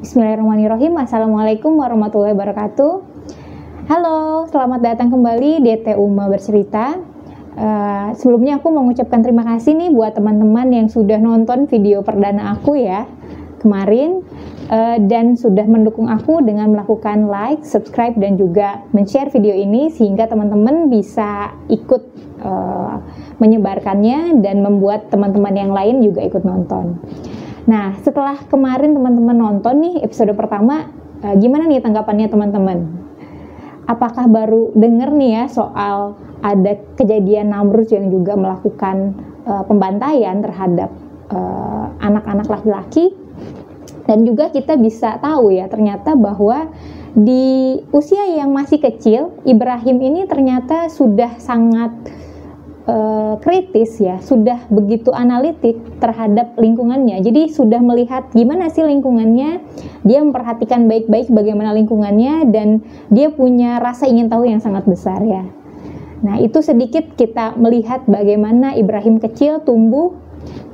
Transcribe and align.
Bismillahirrahmanirrahim. 0.00 0.96
Assalamualaikum 0.96 1.76
warahmatullahi 1.76 2.32
wabarakatuh. 2.32 2.92
Halo, 3.84 4.48
selamat 4.48 4.80
datang 4.80 5.12
kembali 5.12 5.60
di 5.60 5.76
Uma 5.92 6.24
bercerita. 6.24 6.96
Uh, 7.52 8.08
sebelumnya 8.16 8.56
aku 8.56 8.72
mengucapkan 8.72 9.20
terima 9.20 9.44
kasih 9.44 9.76
nih 9.76 9.92
buat 9.92 10.16
teman-teman 10.16 10.72
yang 10.72 10.88
sudah 10.88 11.20
nonton 11.20 11.68
video 11.68 12.00
perdana 12.00 12.56
aku 12.56 12.80
ya 12.80 13.04
kemarin 13.60 14.24
uh, 14.72 14.96
dan 15.04 15.36
sudah 15.36 15.68
mendukung 15.68 16.08
aku 16.08 16.40
dengan 16.40 16.72
melakukan 16.72 17.28
like, 17.28 17.60
subscribe 17.60 18.16
dan 18.16 18.40
juga 18.40 18.80
men-share 18.96 19.28
video 19.28 19.52
ini 19.52 19.92
sehingga 19.92 20.24
teman-teman 20.32 20.88
bisa 20.88 21.52
ikut 21.68 22.08
uh, 22.40 23.04
menyebarkannya 23.36 24.40
dan 24.40 24.64
membuat 24.64 25.12
teman-teman 25.12 25.52
yang 25.52 25.76
lain 25.76 26.00
juga 26.00 26.24
ikut 26.24 26.40
nonton. 26.40 26.96
Nah, 27.70 27.94
setelah 28.02 28.34
kemarin 28.50 28.98
teman-teman 28.98 29.36
nonton 29.38 29.78
nih 29.78 30.02
episode 30.02 30.34
pertama, 30.34 30.90
uh, 31.22 31.34
gimana 31.38 31.70
nih 31.70 31.78
tanggapannya 31.78 32.26
teman-teman? 32.26 32.78
Apakah 33.86 34.26
baru 34.26 34.74
denger 34.74 35.14
nih 35.14 35.30
ya 35.38 35.44
soal 35.46 36.18
ada 36.42 36.82
kejadian 36.98 37.54
Namrus 37.54 37.94
yang 37.94 38.10
juga 38.10 38.34
melakukan 38.34 39.14
uh, 39.46 39.62
pembantaian 39.70 40.42
terhadap 40.42 40.90
anak-anak 42.02 42.50
uh, 42.50 42.52
laki-laki? 42.58 43.14
Dan 44.02 44.26
juga 44.26 44.50
kita 44.50 44.74
bisa 44.74 45.22
tahu 45.22 45.54
ya 45.54 45.70
ternyata 45.70 46.18
bahwa 46.18 46.66
di 47.14 47.78
usia 47.94 48.26
yang 48.34 48.50
masih 48.50 48.82
kecil, 48.82 49.38
Ibrahim 49.46 50.02
ini 50.02 50.26
ternyata 50.26 50.90
sudah 50.90 51.38
sangat 51.38 51.94
uh, 52.86 53.34
kritis 53.42 54.00
ya, 54.00 54.20
sudah 54.22 54.64
begitu 54.72 55.12
analitik 55.12 55.76
terhadap 55.98 56.56
lingkungannya. 56.56 57.20
Jadi 57.20 57.52
sudah 57.52 57.82
melihat 57.82 58.28
gimana 58.32 58.70
sih 58.72 58.84
lingkungannya, 58.86 59.60
dia 60.06 60.18
memperhatikan 60.22 60.86
baik-baik 60.88 61.28
bagaimana 61.28 61.74
lingkungannya 61.76 62.48
dan 62.48 62.84
dia 63.12 63.28
punya 63.32 63.82
rasa 63.82 64.08
ingin 64.08 64.30
tahu 64.30 64.48
yang 64.48 64.62
sangat 64.62 64.86
besar 64.88 65.20
ya. 65.24 65.44
Nah, 66.20 66.36
itu 66.36 66.60
sedikit 66.60 67.16
kita 67.16 67.56
melihat 67.56 68.04
bagaimana 68.04 68.76
Ibrahim 68.76 69.16
kecil 69.24 69.64
tumbuh 69.64 70.12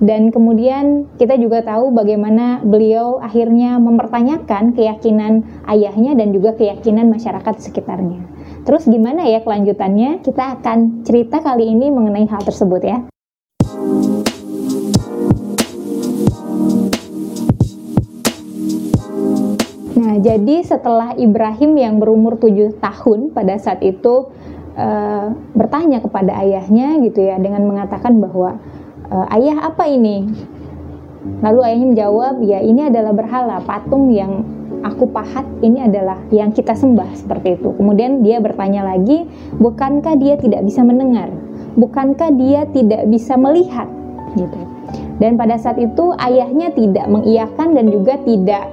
dan 0.02 0.30
kemudian 0.30 1.10
kita 1.18 1.38
juga 1.38 1.62
tahu 1.62 1.94
bagaimana 1.94 2.62
beliau 2.62 3.18
akhirnya 3.22 3.78
mempertanyakan 3.78 4.74
keyakinan 4.74 5.46
ayahnya 5.70 6.18
dan 6.18 6.34
juga 6.34 6.54
keyakinan 6.54 7.10
masyarakat 7.10 7.54
sekitarnya. 7.62 8.35
Terus 8.66 8.82
gimana 8.90 9.22
ya 9.30 9.46
kelanjutannya? 9.46 10.26
Kita 10.26 10.58
akan 10.58 11.06
cerita 11.06 11.38
kali 11.38 11.70
ini 11.70 11.86
mengenai 11.94 12.26
hal 12.26 12.42
tersebut 12.42 12.82
ya. 12.82 12.98
Nah, 19.94 20.14
jadi 20.18 20.66
setelah 20.66 21.14
Ibrahim 21.14 21.78
yang 21.78 21.94
berumur 22.02 22.42
tujuh 22.42 22.74
tahun 22.82 23.30
pada 23.30 23.54
saat 23.62 23.86
itu 23.86 24.34
uh, 24.74 25.26
bertanya 25.54 26.02
kepada 26.02 26.34
ayahnya 26.42 26.98
gitu 27.06 27.22
ya 27.22 27.38
dengan 27.38 27.70
mengatakan 27.70 28.18
bahwa 28.18 28.58
uh, 29.14 29.26
ayah 29.30 29.70
apa 29.70 29.86
ini? 29.86 30.26
Lalu 31.38 31.60
ayahnya 31.70 31.86
menjawab, 31.94 32.34
ya 32.42 32.58
ini 32.66 32.90
adalah 32.90 33.14
berhala, 33.14 33.62
patung 33.62 34.10
yang 34.10 34.55
aku 34.84 35.08
pahat 35.12 35.46
ini 35.62 35.84
adalah 35.84 36.20
yang 36.34 36.52
kita 36.52 36.74
sembah 36.76 37.12
seperti 37.16 37.56
itu. 37.60 37.72
Kemudian 37.76 38.20
dia 38.20 38.42
bertanya 38.42 38.84
lagi, 38.84 39.24
bukankah 39.56 40.18
dia 40.18 40.36
tidak 40.36 40.64
bisa 40.66 40.84
mendengar? 40.84 41.32
Bukankah 41.76 42.32
dia 42.36 42.64
tidak 42.72 43.08
bisa 43.08 43.36
melihat? 43.36 43.88
Gitu. 44.36 44.58
Dan 45.16 45.40
pada 45.40 45.56
saat 45.56 45.80
itu 45.80 46.12
ayahnya 46.20 46.72
tidak 46.76 47.08
mengiyakan 47.08 47.72
dan 47.72 47.86
juga 47.88 48.20
tidak 48.20 48.68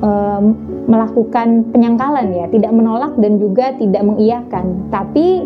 um, 0.00 0.56
melakukan 0.88 1.68
penyangkalan 1.72 2.32
ya, 2.32 2.46
tidak 2.48 2.72
menolak 2.72 3.12
dan 3.20 3.36
juga 3.36 3.76
tidak 3.76 4.04
mengiyakan. 4.04 4.88
Tapi 4.88 5.44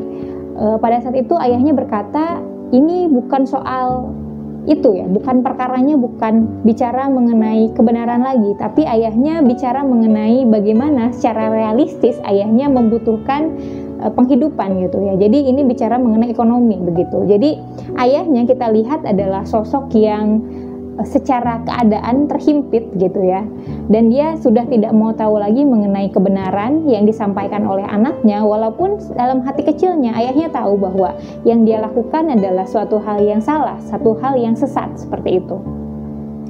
uh, 0.58 0.78
pada 0.78 1.02
saat 1.02 1.18
itu 1.18 1.34
ayahnya 1.38 1.74
berkata, 1.74 2.38
ini 2.70 3.08
bukan 3.08 3.48
soal 3.48 4.12
itu 4.66 4.98
ya, 4.98 5.06
bukan 5.06 5.40
perkaranya 5.46 5.94
bukan 5.94 6.64
bicara 6.66 7.06
mengenai 7.06 7.70
kebenaran 7.72 8.20
lagi, 8.24 8.52
tapi 8.58 8.84
ayahnya 8.84 9.40
bicara 9.44 9.86
mengenai 9.86 10.44
bagaimana 10.48 11.14
secara 11.14 11.52
realistis 11.52 12.18
ayahnya 12.26 12.66
membutuhkan 12.68 13.54
uh, 14.02 14.12
penghidupan 14.12 14.82
gitu 14.82 14.98
ya. 15.04 15.14
Jadi 15.16 15.48
ini 15.48 15.62
bicara 15.64 15.96
mengenai 15.96 16.32
ekonomi 16.32 16.76
begitu. 16.80 17.24
Jadi 17.24 17.56
ayahnya 17.96 18.44
kita 18.44 18.68
lihat 18.74 19.06
adalah 19.08 19.46
sosok 19.46 19.94
yang 19.96 20.42
secara 21.06 21.62
keadaan 21.62 22.26
terhimpit 22.26 22.90
gitu 22.98 23.20
ya. 23.22 23.46
Dan 23.86 24.10
dia 24.10 24.34
sudah 24.40 24.66
tidak 24.66 24.90
mau 24.90 25.14
tahu 25.14 25.38
lagi 25.38 25.62
mengenai 25.62 26.10
kebenaran 26.10 26.86
yang 26.90 27.06
disampaikan 27.06 27.66
oleh 27.66 27.86
anaknya 27.86 28.42
walaupun 28.42 28.98
dalam 29.14 29.44
hati 29.46 29.62
kecilnya 29.62 30.14
ayahnya 30.18 30.50
tahu 30.50 30.74
bahwa 30.80 31.14
yang 31.46 31.62
dia 31.62 31.78
lakukan 31.78 32.32
adalah 32.32 32.66
suatu 32.66 32.98
hal 32.98 33.22
yang 33.22 33.38
salah 33.38 33.78
satu 33.86 34.18
hal 34.18 34.34
yang 34.34 34.58
sesat 34.58 34.90
seperti 34.98 35.38
itu. 35.38 35.58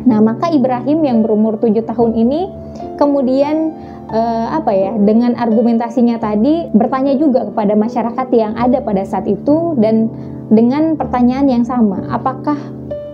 Nah 0.09 0.25
maka 0.25 0.49
Ibrahim 0.49 1.05
yang 1.05 1.19
berumur 1.21 1.61
tujuh 1.61 1.85
tahun 1.85 2.17
ini 2.17 2.49
kemudian 2.97 3.77
eh, 4.09 4.47
apa 4.49 4.73
ya 4.73 4.97
dengan 4.97 5.37
argumentasinya 5.37 6.17
tadi 6.17 6.73
bertanya 6.73 7.19
juga 7.21 7.45
kepada 7.53 7.77
masyarakat 7.77 8.29
yang 8.33 8.57
ada 8.57 8.81
pada 8.81 9.05
saat 9.05 9.29
itu 9.29 9.77
dan 9.77 10.09
dengan 10.49 10.97
pertanyaan 10.97 11.47
yang 11.51 11.65
sama 11.67 12.09
apakah 12.09 12.57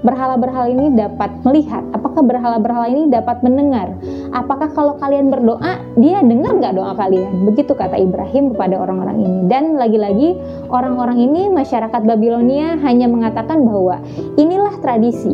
berhala-berhala 0.04 0.68
ini 0.68 0.92
dapat 0.92 1.32
melihat? 1.42 1.82
Apakah 1.96 2.22
berhala-berhala 2.22 2.86
ini 2.92 3.08
dapat 3.08 3.40
mendengar? 3.40 3.96
Apakah 4.36 4.70
kalau 4.76 4.94
kalian 5.00 5.32
berdoa, 5.32 5.80
dia 5.96 6.20
dengar 6.20 6.60
nggak 6.60 6.76
doa 6.76 6.92
kalian? 6.94 7.48
Begitu 7.48 7.72
kata 7.72 7.96
Ibrahim 7.96 8.52
kepada 8.52 8.78
orang-orang 8.78 9.24
ini. 9.24 9.40
Dan 9.48 9.80
lagi-lagi 9.80 10.36
orang-orang 10.68 11.24
ini 11.24 11.48
masyarakat 11.50 12.04
Babilonia 12.04 12.76
hanya 12.84 13.08
mengatakan 13.08 13.64
bahwa 13.64 13.98
inilah 14.36 14.76
tradisi, 14.84 15.32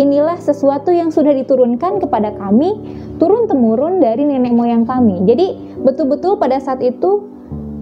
inilah 0.00 0.40
sesuatu 0.40 0.88
yang 0.88 1.12
sudah 1.12 1.36
diturunkan 1.36 2.00
kepada 2.00 2.32
kami 2.34 2.74
turun 3.20 3.44
temurun 3.46 4.00
dari 4.00 4.24
nenek 4.24 4.56
moyang 4.56 4.88
kami. 4.88 5.22
Jadi 5.28 5.76
betul-betul 5.84 6.40
pada 6.40 6.56
saat 6.58 6.80
itu 6.80 7.28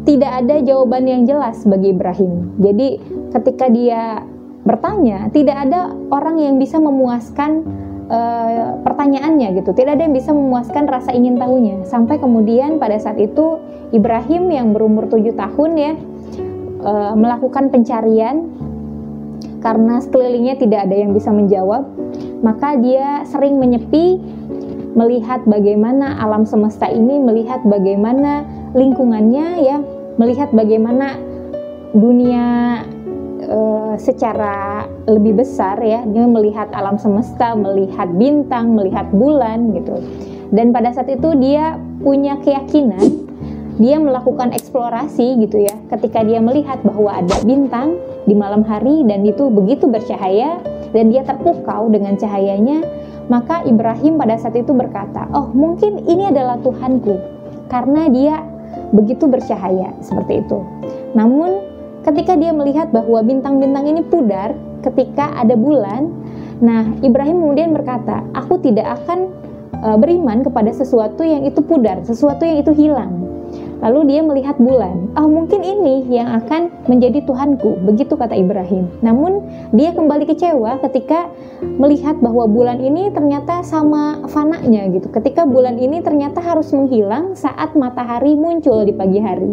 tidak 0.06 0.47
ada 0.47 0.62
jawaban 0.62 1.06
yang 1.06 1.22
jelas 1.26 1.66
bagi 1.66 1.91
Ibrahim. 1.91 2.54
Jadi 2.62 2.88
ketika 3.34 3.66
dia 3.66 4.22
bertanya, 4.66 5.31
tidak 5.31 5.56
ada 5.71 5.94
orang 6.10 6.43
yang 6.43 6.59
bisa 6.59 6.77
memuaskan 6.82 7.62
uh, 8.10 8.82
pertanyaannya 8.82 9.62
gitu. 9.62 9.71
Tidak 9.72 9.94
ada 9.94 10.03
yang 10.04 10.15
bisa 10.15 10.34
memuaskan 10.34 10.91
rasa 10.91 11.15
ingin 11.15 11.38
tahunya. 11.38 11.87
Sampai 11.87 12.19
kemudian 12.19 12.82
pada 12.82 12.99
saat 12.99 13.16
itu 13.22 13.62
Ibrahim 13.94 14.50
yang 14.50 14.75
berumur 14.75 15.06
tujuh 15.06 15.38
tahun 15.38 15.71
ya 15.78 15.93
uh, 16.82 17.15
melakukan 17.15 17.71
pencarian 17.71 18.50
karena 19.62 19.99
sekelilingnya 19.99 20.59
tidak 20.62 20.87
ada 20.87 20.94
yang 20.94 21.10
bisa 21.10 21.34
menjawab, 21.34 21.87
maka 22.43 22.78
dia 22.78 23.27
sering 23.27 23.59
menyepi 23.59 24.22
melihat 24.97 25.43
bagaimana 25.44 26.16
alam 26.22 26.47
semesta 26.47 26.87
ini, 26.87 27.19
melihat 27.19 27.60
bagaimana 27.66 28.47
lingkungannya 28.78 29.47
ya, 29.66 29.83
melihat 30.16 30.54
bagaimana 30.54 31.19
dunia 31.93 32.81
uh, 33.46 33.94
secara 33.98 34.86
lebih 35.06 35.40
besar 35.40 35.78
ya 35.82 36.04
dia 36.06 36.26
melihat 36.26 36.68
alam 36.74 36.98
semesta 36.98 37.54
melihat 37.54 38.10
bintang 38.14 38.74
melihat 38.74 39.08
bulan 39.14 39.72
gitu. 39.74 40.02
Dan 40.54 40.70
pada 40.70 40.94
saat 40.94 41.10
itu 41.10 41.34
dia 41.38 41.74
punya 42.02 42.38
keyakinan 42.42 43.26
dia 43.76 44.00
melakukan 44.00 44.56
eksplorasi 44.56 45.36
gitu 45.42 45.62
ya. 45.62 45.74
Ketika 45.90 46.24
dia 46.24 46.40
melihat 46.40 46.80
bahwa 46.80 47.12
ada 47.12 47.36
bintang 47.44 47.98
di 48.24 48.34
malam 48.34 48.64
hari 48.64 49.04
dan 49.04 49.22
itu 49.22 49.52
begitu 49.52 49.86
bercahaya 49.86 50.58
dan 50.90 51.12
dia 51.12 51.22
terpukau 51.22 51.86
dengan 51.92 52.16
cahayanya 52.16 52.82
maka 53.26 53.66
Ibrahim 53.66 54.22
pada 54.22 54.38
saat 54.38 54.54
itu 54.54 54.70
berkata 54.70 55.26
oh 55.34 55.50
mungkin 55.50 56.06
ini 56.06 56.30
adalah 56.30 56.62
Tuhanku 56.62 57.36
karena 57.66 58.06
dia 58.10 58.42
begitu 58.94 59.26
bercahaya. 59.26 59.94
Seperti 60.03 60.42
itu. 60.42 60.59
Namun 61.16 61.75
ketika 62.06 62.38
dia 62.38 62.54
melihat 62.54 62.94
bahwa 62.94 63.18
bintang-bintang 63.26 63.91
ini 63.91 64.06
pudar 64.06 64.54
ketika 64.86 65.34
ada 65.34 65.58
bulan, 65.58 66.14
nah 66.62 66.86
Ibrahim 67.03 67.42
kemudian 67.42 67.74
berkata, 67.74 68.22
"Aku 68.38 68.62
tidak 68.62 69.03
akan 69.03 69.34
uh, 69.82 69.98
beriman 69.98 70.47
kepada 70.47 70.70
sesuatu 70.70 71.26
yang 71.26 71.42
itu 71.42 71.58
pudar, 71.60 72.06
sesuatu 72.06 72.47
yang 72.47 72.62
itu 72.62 72.70
hilang." 72.70 73.26
Lalu 73.76 74.16
dia 74.16 74.20
melihat 74.24 74.56
bulan. 74.56 75.12
Oh, 75.20 75.28
mungkin 75.28 75.60
ini 75.60 76.08
yang 76.08 76.32
akan 76.41 76.88
menjadi 76.88 77.20
Tuhanku. 77.28 77.84
Begitu 77.84 78.16
kata 78.16 78.32
Ibrahim. 78.32 78.88
Namun, 79.04 79.44
dia 79.76 79.92
kembali 79.92 80.24
kecewa 80.24 80.80
ketika 80.80 81.28
melihat 81.60 82.16
bahwa 82.24 82.48
bulan 82.48 82.80
ini 82.80 83.12
ternyata 83.12 83.60
sama 83.60 84.24
fananya 84.32 84.88
gitu. 84.97 85.12
Ketika 85.12 85.44
bulan 85.44 85.76
ini 85.76 86.00
ternyata 86.00 86.41
harus 86.41 86.72
menghilang 86.72 87.36
saat 87.36 87.76
matahari 87.76 88.32
muncul 88.32 88.80
di 88.88 88.97
pagi 88.97 89.20
hari. 89.20 89.52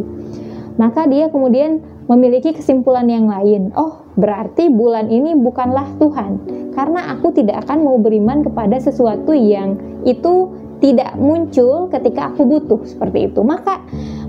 Maka 0.79 1.05
dia 1.05 1.27
kemudian 1.29 1.83
memiliki 2.07 2.51
kesimpulan 2.55 3.07
yang 3.07 3.27
lain. 3.29 3.71
Oh, 3.75 4.03
berarti 4.19 4.67
bulan 4.67 5.07
ini 5.07 5.35
bukanlah 5.37 5.87
Tuhan, 5.97 6.31
karena 6.75 7.15
aku 7.15 7.31
tidak 7.31 7.67
akan 7.67 7.85
mau 7.85 7.97
beriman 7.99 8.43
kepada 8.43 8.79
sesuatu 8.79 9.31
yang 9.31 9.79
itu 10.03 10.63
tidak 10.83 11.15
muncul 11.15 11.87
ketika 11.87 12.35
aku 12.35 12.43
butuh 12.43 12.83
seperti 12.83 13.31
itu. 13.31 13.39
Maka 13.39 13.79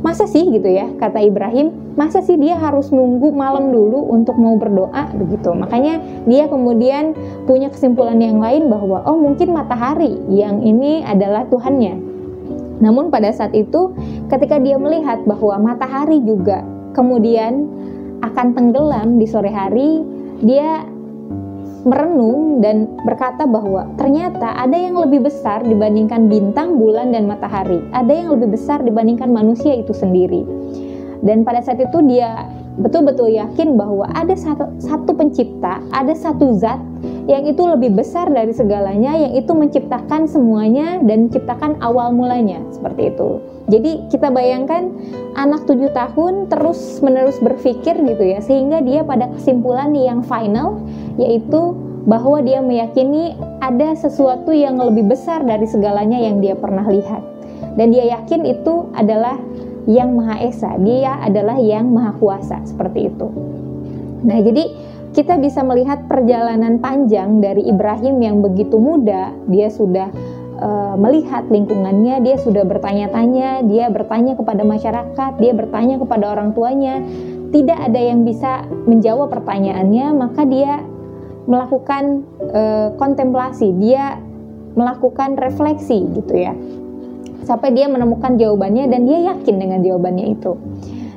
masa 0.06 0.30
sih 0.30 0.46
gitu 0.54 0.70
ya 0.70 0.86
kata 1.02 1.18
Ibrahim, 1.18 1.74
masa 1.98 2.22
sih 2.22 2.38
dia 2.38 2.54
harus 2.54 2.94
nunggu 2.94 3.34
malam 3.34 3.74
dulu 3.74 4.14
untuk 4.14 4.38
mau 4.38 4.54
berdoa 4.54 5.10
begitu. 5.18 5.50
Makanya 5.50 5.98
dia 6.30 6.46
kemudian 6.46 7.18
punya 7.50 7.74
kesimpulan 7.74 8.22
yang 8.22 8.38
lain 8.38 8.70
bahwa 8.70 9.02
oh 9.02 9.18
mungkin 9.18 9.50
matahari 9.50 10.14
yang 10.30 10.62
ini 10.62 11.02
adalah 11.02 11.42
Tuhannya. 11.50 11.98
Namun 12.78 13.10
pada 13.10 13.34
saat 13.34 13.50
itu 13.50 13.90
ketika 14.30 14.54
dia 14.62 14.78
melihat 14.78 15.26
bahwa 15.26 15.58
matahari 15.58 16.22
juga 16.22 16.62
kemudian 16.94 17.68
akan 18.24 18.56
tenggelam 18.56 19.20
di 19.20 19.26
sore 19.28 19.52
hari, 19.52 20.00
dia 20.40 20.86
merenung 21.84 22.64
dan 22.64 22.88
berkata 23.04 23.44
bahwa 23.44 23.84
ternyata 24.00 24.56
ada 24.56 24.72
yang 24.72 24.96
lebih 24.96 25.28
besar 25.28 25.60
dibandingkan 25.60 26.32
bintang, 26.32 26.80
bulan, 26.80 27.12
dan 27.12 27.28
matahari. 27.28 27.84
Ada 27.92 28.24
yang 28.24 28.28
lebih 28.32 28.56
besar 28.56 28.80
dibandingkan 28.80 29.28
manusia 29.28 29.76
itu 29.76 29.92
sendiri. 29.92 30.42
Dan 31.20 31.44
pada 31.44 31.60
saat 31.60 31.80
itu 31.80 32.00
dia 32.08 32.48
betul-betul 32.80 33.30
yakin 33.30 33.78
bahwa 33.78 34.08
ada 34.16 34.34
satu, 34.34 34.66
satu 34.82 35.14
pencipta, 35.14 35.78
ada 35.94 36.10
satu 36.16 36.56
zat 36.58 36.80
yang 37.28 37.44
itu 37.46 37.62
lebih 37.64 37.96
besar 37.96 38.28
dari 38.32 38.52
segalanya, 38.52 39.14
yang 39.14 39.32
itu 39.36 39.52
menciptakan 39.52 40.26
semuanya 40.26 41.00
dan 41.04 41.28
menciptakan 41.28 41.80
awal 41.80 42.12
mulanya 42.12 42.60
seperti 42.72 43.12
itu. 43.12 43.40
Jadi 43.64 44.12
kita 44.12 44.28
bayangkan 44.28 44.92
anak 45.40 45.64
tujuh 45.64 45.88
tahun 45.96 46.52
terus 46.52 47.00
menerus 47.00 47.40
berpikir 47.40 47.96
gitu 47.96 48.24
ya, 48.24 48.44
sehingga 48.44 48.84
dia 48.84 49.00
pada 49.00 49.32
kesimpulan 49.32 49.96
yang 49.96 50.20
final 50.20 50.84
yaitu 51.16 51.72
bahwa 52.04 52.44
dia 52.44 52.60
meyakini 52.60 53.32
ada 53.64 53.96
sesuatu 53.96 54.52
yang 54.52 54.76
lebih 54.76 55.08
besar 55.08 55.40
dari 55.40 55.64
segalanya 55.64 56.20
yang 56.20 56.44
dia 56.44 56.52
pernah 56.52 56.84
lihat. 56.84 57.24
Dan 57.74 57.90
dia 57.90 58.20
yakin 58.20 58.44
itu 58.44 58.92
adalah 58.92 59.40
yang 59.88 60.12
Maha 60.12 60.44
Esa, 60.44 60.76
dia 60.80 61.16
adalah 61.24 61.56
yang 61.56 61.88
Maha 61.88 62.12
Kuasa, 62.20 62.60
seperti 62.68 63.08
itu. 63.08 63.28
Nah, 64.24 64.40
jadi 64.40 64.64
kita 65.14 65.40
bisa 65.40 65.62
melihat 65.62 66.04
perjalanan 66.10 66.80
panjang 66.80 67.40
dari 67.40 67.64
Ibrahim 67.68 68.20
yang 68.20 68.36
begitu 68.40 68.76
muda, 68.76 69.32
dia 69.48 69.68
sudah 69.70 70.10
uh, 70.64 70.96
melihat 70.96 71.44
lingkungannya, 71.52 72.24
dia 72.24 72.40
sudah 72.40 72.64
bertanya-tanya, 72.64 73.68
dia 73.68 73.92
bertanya 73.92 74.32
kepada 74.34 74.64
masyarakat, 74.64 75.32
dia 75.36 75.52
bertanya 75.52 76.00
kepada 76.00 76.32
orang 76.32 76.56
tuanya. 76.56 77.04
Tidak 77.52 77.78
ada 77.78 78.00
yang 78.00 78.26
bisa 78.26 78.66
menjawab 78.88 79.30
pertanyaannya, 79.30 80.06
maka 80.16 80.42
dia 80.48 80.82
melakukan 81.44 82.24
uh, 82.50 82.96
kontemplasi, 82.96 83.70
dia 83.78 84.18
melakukan 84.74 85.38
refleksi 85.38 86.02
gitu 86.16 86.34
ya. 86.34 86.56
Sampai 87.44 87.76
dia 87.76 87.86
menemukan 87.86 88.40
jawabannya 88.40 88.88
dan 88.88 89.04
dia 89.04 89.36
yakin 89.36 89.56
dengan 89.60 89.84
jawabannya 89.84 90.26
itu. 90.32 90.56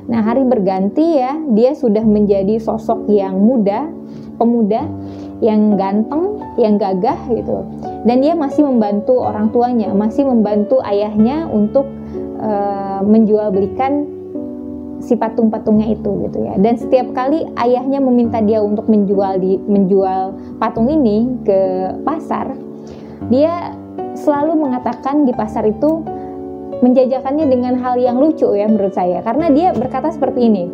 Nah, 0.08 0.24
hari 0.24 0.44
berganti 0.44 1.20
ya, 1.20 1.36
dia 1.52 1.72
sudah 1.76 2.04
menjadi 2.04 2.60
sosok 2.60 3.08
yang 3.12 3.40
muda, 3.40 3.88
pemuda, 4.36 4.88
yang 5.38 5.78
ganteng, 5.78 6.42
yang 6.58 6.76
gagah 6.76 7.18
gitu. 7.30 7.62
Dan 8.06 8.22
dia 8.22 8.34
masih 8.34 8.66
membantu 8.66 9.22
orang 9.22 9.54
tuanya, 9.54 9.94
masih 9.94 10.26
membantu 10.26 10.82
ayahnya 10.82 11.46
untuk 11.46 11.86
uh, 12.42 13.00
menjual 13.06 13.54
belikan 13.54 14.06
si 14.98 15.14
patung-patungnya 15.14 15.94
itu 15.94 16.10
gitu 16.26 16.38
ya. 16.42 16.58
Dan 16.58 16.74
setiap 16.74 17.14
kali 17.14 17.46
ayahnya 17.54 18.02
meminta 18.02 18.42
dia 18.42 18.58
untuk 18.58 18.90
menjual 18.90 19.38
di 19.38 19.56
menjual 19.62 20.34
patung 20.58 20.90
ini 20.90 21.30
ke 21.46 21.60
pasar, 22.02 22.58
dia 23.30 23.78
selalu 24.18 24.58
mengatakan 24.58 25.22
di 25.22 25.30
pasar 25.30 25.62
itu 25.70 26.02
menjajakannya 26.78 27.46
dengan 27.50 27.74
hal 27.82 27.98
yang 27.98 28.18
lucu 28.22 28.46
ya 28.54 28.70
menurut 28.70 28.94
saya 28.94 29.18
karena 29.26 29.50
dia 29.50 29.74
berkata 29.74 30.14
seperti 30.14 30.46
ini 30.46 30.64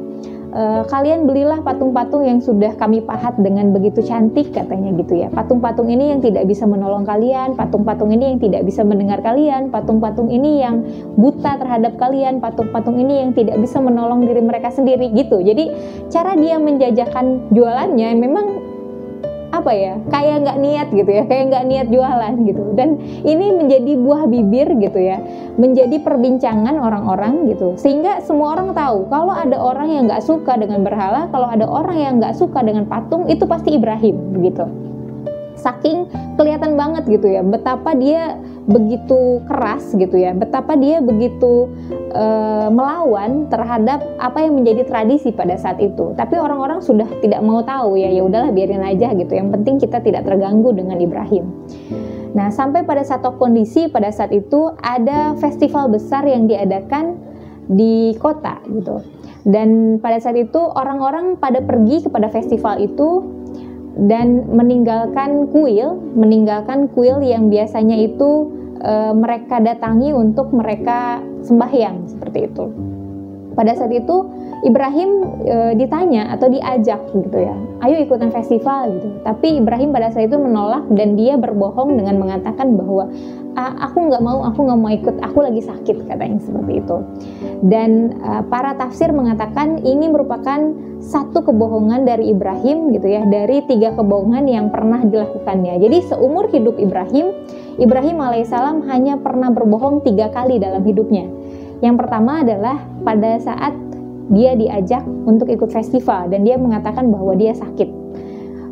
e, 0.54 0.62
kalian 0.86 1.26
belilah 1.26 1.60
patung-patung 1.60 2.22
yang 2.22 2.38
sudah 2.38 2.72
kami 2.78 3.02
pahat 3.02 3.34
dengan 3.42 3.74
begitu 3.74 4.00
cantik 4.00 4.54
katanya 4.54 4.94
gitu 4.94 5.26
ya. 5.26 5.28
Patung-patung 5.34 5.90
ini 5.90 6.14
yang 6.14 6.22
tidak 6.22 6.46
bisa 6.46 6.64
menolong 6.64 7.02
kalian 7.02 7.58
patung-patung 7.58 8.14
ini 8.14 8.34
yang 8.34 8.38
tidak 8.40 8.62
bisa 8.62 8.86
mendengar 8.86 9.20
kalian 9.20 9.68
patung-patung 9.68 10.30
ini 10.30 10.62
yang 10.62 10.86
buta 11.18 11.58
terhadap 11.58 11.98
kalian 11.98 12.38
patung-patung 12.38 12.96
ini 12.96 13.26
yang 13.26 13.30
tidak 13.34 13.58
bisa 13.58 13.82
menolong 13.82 14.24
diri 14.24 14.40
mereka 14.40 14.70
sendiri 14.70 15.10
gitu. 15.12 15.42
Jadi 15.42 15.74
cara 16.08 16.38
dia 16.38 16.56
menjajakan 16.62 17.50
jualannya 17.50 18.08
memang 18.14 18.73
apa 19.54 19.70
ya 19.70 19.94
kayak 20.10 20.42
nggak 20.42 20.58
niat 20.58 20.88
gitu 20.90 21.10
ya 21.10 21.22
kayak 21.30 21.44
nggak 21.54 21.64
niat 21.70 21.86
jualan 21.92 22.34
gitu. 22.42 22.64
Dan 22.74 22.98
ini 23.22 23.46
menjadi 23.54 23.92
buah 23.94 24.26
bibir 24.26 24.68
gitu 24.82 24.98
ya 24.98 25.22
menjadi 25.54 26.02
perbincangan 26.02 26.74
orang-orang 26.74 27.46
gitu. 27.50 27.78
Sehingga 27.78 28.18
semua 28.26 28.58
orang 28.58 28.74
tahu 28.74 29.06
kalau 29.08 29.34
ada 29.34 29.56
orang 29.56 29.88
yang 29.90 30.02
nggak 30.10 30.24
suka 30.24 30.58
dengan 30.58 30.82
berhala 30.82 31.30
kalau 31.30 31.46
ada 31.46 31.64
orang 31.64 31.96
yang 31.98 32.12
nggak 32.18 32.34
suka 32.34 32.60
dengan 32.66 32.84
patung 32.90 33.30
itu 33.30 33.46
pasti 33.46 33.78
Ibrahim 33.78 34.34
begitu 34.34 34.66
saking 35.64 36.04
kelihatan 36.36 36.76
banget 36.76 37.08
gitu 37.08 37.24
ya 37.24 37.40
betapa 37.40 37.96
dia 37.96 38.36
begitu 38.64 39.44
keras 39.44 39.92
gitu 39.92 40.16
ya 40.16 40.32
betapa 40.32 40.72
dia 40.80 41.04
begitu 41.04 41.68
uh, 42.16 42.72
melawan 42.72 43.44
terhadap 43.52 44.00
apa 44.16 44.40
yang 44.40 44.56
menjadi 44.56 44.88
tradisi 44.88 45.28
pada 45.36 45.60
saat 45.60 45.76
itu. 45.84 46.16
Tapi 46.16 46.40
orang-orang 46.40 46.80
sudah 46.80 47.04
tidak 47.20 47.44
mau 47.44 47.60
tahu 47.60 48.00
ya 48.00 48.08
ya 48.08 48.24
udahlah 48.24 48.50
biarin 48.56 48.80
aja 48.80 49.12
gitu. 49.12 49.32
Yang 49.36 49.48
penting 49.60 49.74
kita 49.84 50.00
tidak 50.00 50.24
terganggu 50.24 50.72
dengan 50.72 50.96
Ibrahim. 50.96 51.44
Nah 52.32 52.48
sampai 52.50 52.82
pada 52.88 53.04
satu 53.04 53.36
kondisi 53.36 53.86
pada 53.92 54.08
saat 54.08 54.32
itu 54.32 54.72
ada 54.80 55.36
festival 55.36 55.92
besar 55.92 56.24
yang 56.24 56.48
diadakan 56.48 57.20
di 57.68 58.16
kota 58.16 58.64
gitu. 58.72 59.04
Dan 59.44 60.00
pada 60.00 60.16
saat 60.24 60.40
itu 60.40 60.56
orang-orang 60.56 61.36
pada 61.36 61.60
pergi 61.60 62.00
kepada 62.08 62.32
festival 62.32 62.80
itu 62.80 63.28
dan 63.94 64.50
meninggalkan 64.50 65.46
kuil, 65.54 65.94
meninggalkan 66.18 66.90
kuil 66.90 67.22
yang 67.22 67.46
biasanya 67.46 67.94
itu 67.94 68.50
e, 68.82 69.14
mereka 69.14 69.62
datangi 69.62 70.10
untuk 70.10 70.50
mereka 70.50 71.22
sembahyang 71.46 72.10
seperti 72.10 72.50
itu. 72.50 72.64
Pada 73.54 73.70
saat 73.78 73.94
itu 73.94 74.26
Ibrahim 74.64 75.10
e, 75.44 75.56
ditanya 75.76 76.32
atau 76.32 76.48
diajak 76.48 77.12
gitu 77.12 77.36
ya, 77.36 77.52
ayo 77.84 78.00
ikutan 78.00 78.32
festival 78.32 78.96
gitu. 78.96 79.08
Tapi 79.20 79.60
Ibrahim 79.60 79.92
pada 79.92 80.08
saat 80.08 80.32
itu 80.32 80.40
menolak 80.40 80.88
dan 80.96 81.20
dia 81.20 81.36
berbohong 81.36 82.00
dengan 82.00 82.16
mengatakan 82.16 82.72
bahwa 82.72 83.12
aku 83.54 84.10
nggak 84.10 84.22
mau, 84.24 84.42
aku 84.42 84.66
nggak 84.66 84.80
mau 84.80 84.90
ikut, 84.90 85.16
aku 85.22 85.38
lagi 85.44 85.62
sakit 85.62 86.10
katanya 86.10 86.40
seperti 86.42 86.82
itu. 86.82 86.96
Dan 87.62 88.18
uh, 88.24 88.42
para 88.50 88.74
tafsir 88.74 89.14
mengatakan 89.14 89.78
ini 89.84 90.10
merupakan 90.10 90.74
satu 90.98 91.44
kebohongan 91.44 92.08
dari 92.08 92.32
Ibrahim 92.32 92.90
gitu 92.96 93.06
ya, 93.06 93.22
dari 93.28 93.62
tiga 93.68 93.92
kebohongan 93.94 94.48
yang 94.48 94.72
pernah 94.72 95.04
dilakukannya. 95.04 95.78
Jadi 95.78 95.98
seumur 96.08 96.50
hidup 96.50 96.80
Ibrahim, 96.80 97.30
Ibrahim 97.78 98.16
alaihissalam 98.18 98.88
hanya 98.90 99.20
pernah 99.20 99.52
berbohong 99.52 100.02
tiga 100.02 100.32
kali 100.32 100.58
dalam 100.58 100.82
hidupnya. 100.82 101.28
Yang 101.84 102.00
pertama 102.00 102.40
adalah 102.40 102.80
pada 103.04 103.36
saat 103.44 103.76
dia 104.32 104.56
diajak 104.56 105.04
untuk 105.04 105.50
ikut 105.52 105.68
festival 105.68 106.32
dan 106.32 106.44
dia 106.46 106.56
mengatakan 106.56 107.12
bahwa 107.12 107.36
dia 107.36 107.52
sakit. 107.52 107.88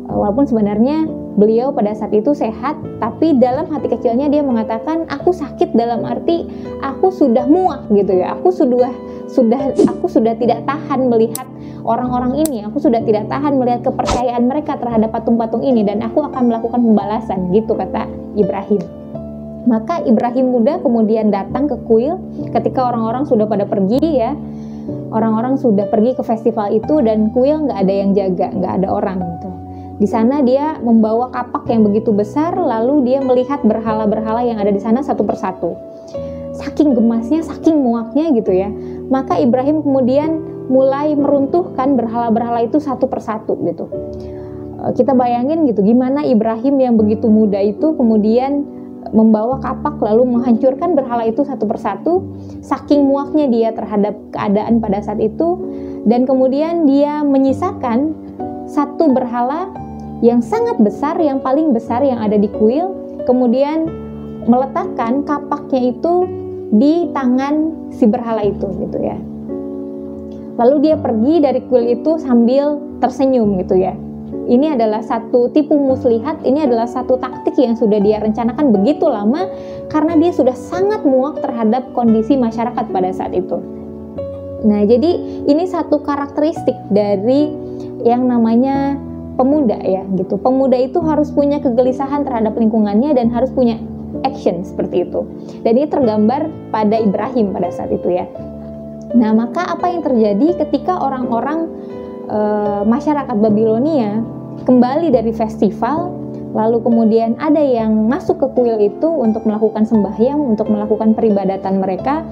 Walaupun 0.03 0.45
sebenarnya 0.45 1.07
beliau 1.39 1.73
pada 1.73 1.95
saat 1.95 2.13
itu 2.13 2.35
sehat, 2.37 2.77
tapi 3.01 3.37
dalam 3.39 3.65
hati 3.71 3.89
kecilnya 3.89 4.29
dia 4.29 4.45
mengatakan 4.45 5.09
aku 5.09 5.33
sakit 5.33 5.73
dalam 5.73 6.05
arti 6.05 6.45
aku 6.83 7.09
sudah 7.09 7.47
muak 7.49 7.89
gitu 7.89 8.21
ya. 8.21 8.37
Aku 8.37 8.53
sudah 8.53 8.91
sudah 9.31 9.73
aku 9.89 10.05
sudah 10.11 10.35
tidak 10.37 10.65
tahan 10.67 11.07
melihat 11.07 11.47
orang-orang 11.87 12.43
ini. 12.43 12.61
Aku 12.67 12.83
sudah 12.83 13.01
tidak 13.01 13.31
tahan 13.31 13.57
melihat 13.57 13.87
kepercayaan 13.87 14.43
mereka 14.45 14.75
terhadap 14.77 15.15
patung-patung 15.15 15.63
ini 15.63 15.81
dan 15.87 16.03
aku 16.03 16.21
akan 16.25 16.51
melakukan 16.51 16.83
pembalasan 16.83 17.49
gitu 17.55 17.73
kata 17.73 18.05
Ibrahim. 18.35 18.83
Maka 19.63 20.03
Ibrahim 20.03 20.59
muda 20.59 20.83
kemudian 20.83 21.31
datang 21.31 21.71
ke 21.71 21.79
kuil 21.87 22.19
ketika 22.51 22.83
orang-orang 22.91 23.23
sudah 23.23 23.47
pada 23.47 23.63
pergi 23.63 24.03
ya. 24.03 24.35
Orang-orang 25.13 25.55
sudah 25.59 25.87
pergi 25.87 26.17
ke 26.17 26.23
festival 26.25 26.73
itu 26.75 26.99
dan 27.03 27.31
kuil 27.31 27.69
nggak 27.69 27.79
ada 27.83 27.93
yang 27.93 28.11
jaga, 28.11 28.47
nggak 28.51 28.73
ada 28.83 28.87
orang 28.91 29.19
gitu 29.19 29.53
di 30.03 30.09
sana 30.09 30.41
dia 30.41 30.81
membawa 30.81 31.29
kapak 31.29 31.69
yang 31.69 31.85
begitu 31.85 32.09
besar, 32.09 32.57
lalu 32.57 33.07
dia 33.07 33.21
melihat 33.21 33.61
berhala-berhala 33.61 34.41
yang 34.41 34.57
ada 34.57 34.73
di 34.73 34.81
sana 34.81 35.05
satu 35.05 35.21
persatu. 35.21 35.77
Saking 36.57 36.97
gemasnya, 36.97 37.45
saking 37.45 37.77
muaknya 37.77 38.33
gitu 38.33 38.51
ya. 38.51 38.73
Maka 39.07 39.37
Ibrahim 39.37 39.85
kemudian 39.85 40.43
mulai 40.67 41.13
meruntuhkan 41.13 41.93
berhala-berhala 41.93 42.65
itu 42.65 42.81
satu 42.81 43.05
persatu 43.05 43.53
gitu. 43.63 43.85
Eh, 44.81 44.91
kita 44.97 45.13
bayangin 45.13 45.69
gitu, 45.69 45.85
gimana 45.85 46.25
Ibrahim 46.25 46.83
yang 46.83 46.95
begitu 46.97 47.29
muda 47.29 47.61
itu 47.61 47.93
kemudian 47.93 48.65
membawa 49.11 49.59
kapak 49.59 49.99
lalu 49.99 50.23
menghancurkan 50.37 50.95
berhala 50.95 51.27
itu 51.27 51.43
satu 51.43 51.67
persatu 51.67 52.23
saking 52.63 53.03
muaknya 53.03 53.51
dia 53.51 53.69
terhadap 53.75 54.15
keadaan 54.31 54.79
pada 54.79 55.03
saat 55.03 55.19
itu 55.19 55.59
dan 56.07 56.23
kemudian 56.23 56.87
dia 56.87 57.23
menyisakan 57.23 58.15
satu 58.67 59.11
berhala 59.11 59.71
yang 60.23 60.39
sangat 60.39 60.79
besar, 60.79 61.19
yang 61.19 61.43
paling 61.43 61.75
besar 61.75 61.99
yang 61.99 62.23
ada 62.23 62.39
di 62.39 62.47
kuil. 62.47 62.95
Kemudian 63.27 63.91
meletakkan 64.47 65.23
kapaknya 65.27 65.91
itu 65.95 66.27
di 66.75 67.11
tangan 67.11 67.87
si 67.91 68.07
berhala 68.07 68.43
itu 68.43 68.67
gitu 68.79 68.97
ya. 69.03 69.19
Lalu 70.59 70.75
dia 70.89 70.95
pergi 70.95 71.43
dari 71.43 71.59
kuil 71.67 71.91
itu 71.91 72.15
sambil 72.19 72.79
tersenyum 73.03 73.59
gitu 73.63 73.75
ya. 73.79 73.95
Ini 74.43 74.75
adalah 74.75 74.99
satu 74.99 75.47
tipu 75.55 75.79
muslihat, 75.79 76.43
ini 76.43 76.67
adalah 76.67 76.83
satu 76.83 77.15
taktik 77.15 77.55
yang 77.55 77.79
sudah 77.79 78.03
dia 78.03 78.19
rencanakan 78.19 78.75
begitu 78.75 79.07
lama 79.07 79.47
karena 79.87 80.19
dia 80.19 80.35
sudah 80.35 80.55
sangat 80.55 81.07
muak 81.07 81.39
terhadap 81.39 81.95
kondisi 81.95 82.35
masyarakat 82.35 82.85
pada 82.91 83.09
saat 83.15 83.31
itu. 83.31 83.59
Nah, 84.63 84.83
jadi 84.83 85.11
ini 85.47 85.63
satu 85.67 86.03
karakteristik 86.03 86.75
dari 86.91 87.51
yang 88.03 88.27
namanya 88.27 88.99
pemuda 89.35 89.79
ya 89.79 90.03
gitu. 90.15 90.35
Pemuda 90.39 90.75
itu 90.75 90.99
harus 91.03 91.31
punya 91.31 91.59
kegelisahan 91.63 92.23
terhadap 92.27 92.55
lingkungannya 92.55 93.15
dan 93.15 93.31
harus 93.31 93.51
punya 93.51 93.79
action 94.27 94.63
seperti 94.63 95.07
itu. 95.07 95.23
Dan 95.63 95.79
ini 95.79 95.87
tergambar 95.87 96.47
pada 96.71 96.99
Ibrahim 96.99 97.55
pada 97.55 97.71
saat 97.71 97.91
itu 97.91 98.11
ya. 98.11 98.27
Nah, 99.13 99.31
maka 99.35 99.67
apa 99.67 99.93
yang 99.93 100.01
terjadi 100.01 100.65
ketika 100.65 100.97
orang-orang 100.97 101.69
e, 102.33 102.39
masyarakat 102.89 103.37
Babilonia 103.37 104.25
kembali 104.65 105.13
dari 105.13 105.29
festival, 105.29 106.09
lalu 106.57 106.81
kemudian 106.81 107.37
ada 107.37 107.61
yang 107.61 108.09
masuk 108.09 108.41
ke 108.41 108.47
kuil 108.57 108.77
itu 108.81 109.05
untuk 109.05 109.45
melakukan 109.45 109.85
sembahyang, 109.85 110.41
untuk 110.41 110.69
melakukan 110.69 111.13
peribadatan 111.13 111.77
mereka, 111.77 112.25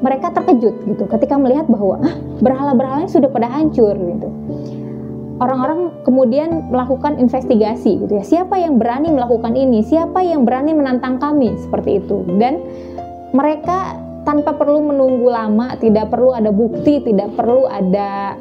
mereka 0.00 0.30
terkejut 0.30 0.74
gitu 0.86 1.04
ketika 1.10 1.34
melihat 1.36 1.66
bahwa 1.66 2.00
ah, 2.00 2.14
berhala-berhalanya 2.40 3.10
sudah 3.10 3.28
pada 3.28 3.50
hancur 3.50 3.92
gitu. 3.94 4.28
Orang-orang 5.38 5.94
kemudian 6.02 6.66
melakukan 6.66 7.14
investigasi 7.22 8.02
gitu 8.02 8.10
ya. 8.18 8.24
Siapa 8.26 8.58
yang 8.58 8.74
berani 8.74 9.14
melakukan 9.14 9.54
ini? 9.54 9.86
Siapa 9.86 10.18
yang 10.26 10.42
berani 10.42 10.74
menantang 10.74 11.22
kami 11.22 11.54
seperti 11.62 12.02
itu? 12.02 12.26
Dan 12.42 12.58
mereka 13.30 13.94
tanpa 14.26 14.58
perlu 14.58 14.82
menunggu 14.90 15.30
lama, 15.30 15.78
tidak 15.78 16.10
perlu 16.10 16.34
ada 16.34 16.50
bukti, 16.50 17.06
tidak 17.06 17.38
perlu 17.38 17.70
ada 17.70 18.34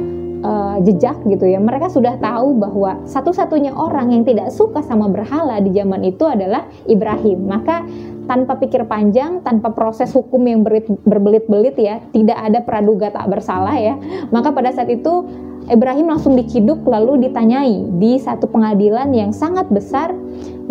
uh, 0.48 0.78
jejak 0.82 1.20
gitu 1.28 1.44
ya. 1.44 1.60
Mereka 1.60 1.92
sudah 1.92 2.16
tahu 2.18 2.56
bahwa 2.56 3.04
satu-satunya 3.04 3.76
orang 3.76 4.16
yang 4.16 4.24
tidak 4.24 4.56
suka 4.56 4.80
sama 4.80 5.12
berhala 5.12 5.60
di 5.60 5.76
zaman 5.76 6.08
itu 6.08 6.24
adalah 6.24 6.64
Ibrahim. 6.88 7.52
Maka 7.52 7.84
tanpa 8.28 8.56
pikir 8.60 8.88
panjang, 8.88 9.44
tanpa 9.44 9.76
proses 9.76 10.12
hukum 10.16 10.44
yang 10.48 10.64
berbelit-belit 11.04 11.76
ya, 11.76 12.00
tidak 12.16 12.40
ada 12.40 12.60
praduga 12.64 13.12
tak 13.12 13.28
bersalah 13.28 13.76
ya. 13.76 14.00
Maka 14.32 14.56
pada 14.56 14.72
saat 14.72 14.88
itu 14.88 15.28
Ibrahim 15.68 16.08
langsung 16.08 16.40
diciduk 16.40 16.88
lalu 16.88 17.28
ditanyai 17.28 18.00
di 18.00 18.16
satu 18.16 18.48
pengadilan 18.48 19.12
yang 19.12 19.36
sangat 19.36 19.68
besar 19.68 20.16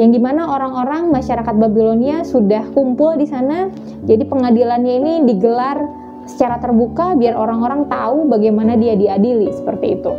yang 0.01 0.09
di 0.09 0.21
mana 0.21 0.49
orang-orang 0.49 1.13
masyarakat 1.13 1.53
Babilonia 1.57 2.25
sudah 2.25 2.65
kumpul 2.73 3.17
di 3.21 3.29
sana. 3.29 3.69
Jadi 4.09 4.25
pengadilannya 4.25 4.95
ini 5.01 5.15
digelar 5.29 6.06
secara 6.27 6.59
terbuka 6.59 7.15
biar 7.15 7.39
orang-orang 7.39 7.87
tahu 7.87 8.27
bagaimana 8.27 8.75
dia 8.75 8.99
diadili 8.99 9.51
seperti 9.55 10.03
itu. 10.03 10.13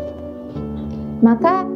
Maka 1.22 1.68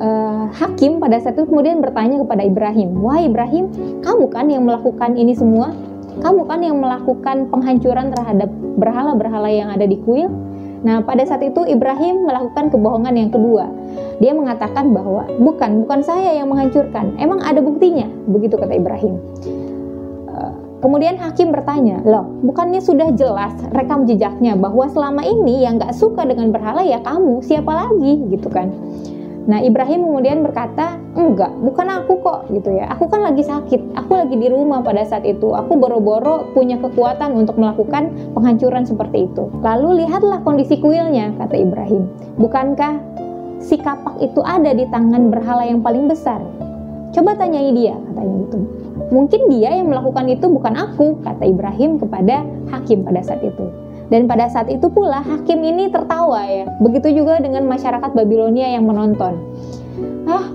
eh, 0.00 0.44
hakim 0.56 0.98
pada 0.98 1.20
saat 1.20 1.36
itu 1.36 1.46
kemudian 1.46 1.84
bertanya 1.84 2.20
kepada 2.24 2.42
Ibrahim, 2.42 2.96
wah 3.04 3.20
Ibrahim, 3.20 3.70
kamu 4.02 4.26
kan 4.32 4.46
yang 4.48 4.64
melakukan 4.64 5.14
ini 5.14 5.36
semua? 5.36 5.76
Kamu 6.16 6.48
kan 6.48 6.64
yang 6.64 6.80
melakukan 6.80 7.52
penghancuran 7.52 8.08
terhadap 8.08 8.48
berhala-berhala 8.80 9.52
yang 9.52 9.68
ada 9.68 9.84
di 9.84 10.00
kuil?" 10.00 10.32
Nah, 10.86 11.02
pada 11.02 11.26
saat 11.26 11.42
itu 11.42 11.66
Ibrahim 11.66 12.30
melakukan 12.30 12.70
kebohongan 12.70 13.14
yang 13.16 13.30
kedua. 13.34 13.66
Dia 14.22 14.36
mengatakan 14.36 14.94
bahwa 14.94 15.26
bukan, 15.40 15.82
bukan 15.82 16.00
saya 16.04 16.36
yang 16.36 16.52
menghancurkan. 16.52 17.16
Emang 17.18 17.42
ada 17.42 17.58
buktinya? 17.58 18.06
Begitu 18.30 18.54
kata 18.54 18.76
Ibrahim. 18.76 19.18
Kemudian 20.86 21.18
hakim 21.18 21.50
bertanya, 21.50 21.98
loh, 22.06 22.30
bukannya 22.46 22.78
sudah 22.78 23.10
jelas 23.18 23.58
rekam 23.74 24.06
jejaknya 24.06 24.54
bahwa 24.54 24.86
selama 24.86 25.26
ini 25.26 25.66
yang 25.66 25.82
gak 25.82 25.90
suka 25.90 26.22
dengan 26.22 26.54
berhala 26.54 26.86
ya 26.86 27.02
kamu, 27.02 27.42
siapa 27.42 27.74
lagi 27.74 28.22
gitu 28.30 28.46
kan? 28.46 28.70
Nah 29.50 29.58
Ibrahim 29.66 30.06
kemudian 30.06 30.46
berkata, 30.46 30.94
enggak, 31.18 31.50
bukan 31.58 31.90
aku 31.90 32.22
kok 32.22 32.46
gitu 32.54 32.70
ya. 32.70 32.86
Aku 32.94 33.10
kan 33.10 33.26
lagi 33.26 33.42
sakit, 33.42 33.98
aku 33.98 34.14
lagi 34.14 34.38
di 34.38 34.46
rumah 34.46 34.78
pada 34.86 35.02
saat 35.02 35.26
itu. 35.26 35.58
Aku 35.58 35.74
boro-boro 35.74 36.54
punya 36.54 36.78
kekuatan 36.78 37.34
untuk 37.34 37.58
melakukan 37.58 38.14
penghancuran 38.38 38.86
seperti 38.86 39.26
itu. 39.26 39.50
Lalu 39.66 40.06
lihatlah 40.06 40.38
kondisi 40.46 40.78
kuilnya, 40.78 41.34
kata 41.34 41.66
Ibrahim. 41.66 42.06
Bukankah 42.38 43.02
si 43.58 43.74
kapak 43.74 44.22
itu 44.22 44.38
ada 44.46 44.70
di 44.70 44.86
tangan 44.86 45.34
berhala 45.34 45.66
yang 45.66 45.82
paling 45.82 46.06
besar? 46.06 46.38
Coba 47.10 47.34
tanyai 47.34 47.74
dia, 47.74 47.98
katanya 47.98 48.34
gitu. 48.46 48.85
Mungkin 49.06 49.52
dia 49.54 49.70
yang 49.70 49.88
melakukan 49.90 50.26
itu 50.26 50.50
bukan 50.50 50.74
aku, 50.74 51.22
kata 51.22 51.46
Ibrahim 51.46 52.02
kepada 52.02 52.42
hakim 52.74 53.06
pada 53.06 53.22
saat 53.22 53.42
itu. 53.42 53.66
Dan 54.06 54.30
pada 54.30 54.46
saat 54.46 54.70
itu 54.70 54.86
pula 54.86 55.18
hakim 55.22 55.62
ini 55.66 55.90
tertawa 55.90 56.46
ya. 56.46 56.66
Begitu 56.78 57.22
juga 57.22 57.42
dengan 57.42 57.66
masyarakat 57.66 58.14
Babilonia 58.14 58.70
yang 58.78 58.86
menonton. 58.86 59.34
Ah, 60.26 60.46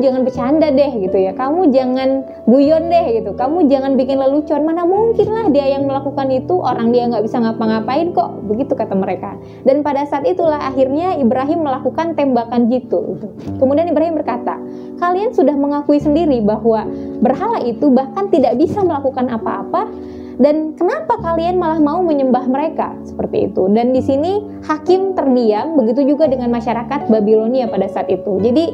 jangan 0.00 0.22
bercanda 0.26 0.68
deh 0.72 0.92
gitu 0.98 1.18
ya. 1.18 1.32
Kamu 1.34 1.70
jangan 1.70 2.24
guyon 2.46 2.88
deh 2.88 3.06
gitu. 3.20 3.34
Kamu 3.34 3.68
jangan 3.68 3.94
bikin 3.94 4.16
lelucon. 4.18 4.62
Mana 4.64 4.88
mungkin 4.88 5.28
lah 5.30 5.46
dia 5.52 5.66
yang 5.78 5.84
melakukan 5.84 6.30
itu. 6.32 6.58
Orang 6.58 6.90
dia 6.90 7.06
nggak 7.06 7.24
bisa 7.26 7.38
ngapa-ngapain 7.38 8.14
kok. 8.16 8.42
Begitu 8.48 8.72
kata 8.74 8.94
mereka. 8.96 9.36
Dan 9.62 9.86
pada 9.86 10.06
saat 10.08 10.24
itulah 10.24 10.58
akhirnya 10.58 11.18
Ibrahim 11.18 11.62
melakukan 11.66 12.14
tembakan 12.14 12.70
jitu. 12.70 13.18
Gitu. 13.18 13.26
Kemudian 13.58 13.90
Ibrahim 13.90 14.18
berkata, 14.18 14.56
kalian 14.98 15.30
sudah 15.34 15.54
mengakui 15.54 16.02
sendiri 16.02 16.42
bahwa 16.42 16.86
berhala 17.22 17.62
itu 17.62 17.90
bahkan 17.90 18.30
tidak 18.30 18.58
bisa 18.58 18.82
melakukan 18.82 19.30
apa-apa 19.30 19.90
dan 20.38 20.78
kenapa 20.78 21.18
kalian 21.18 21.58
malah 21.58 21.82
mau 21.82 21.98
menyembah 22.00 22.46
mereka 22.46 22.94
seperti 23.02 23.50
itu 23.50 23.66
dan 23.74 23.90
di 23.90 23.98
sini 23.98 24.62
hakim 24.62 25.18
terdiam 25.18 25.74
begitu 25.74 26.06
juga 26.06 26.30
dengan 26.30 26.54
masyarakat 26.54 27.10
Babilonia 27.10 27.66
pada 27.66 27.90
saat 27.90 28.06
itu 28.06 28.38
jadi 28.38 28.70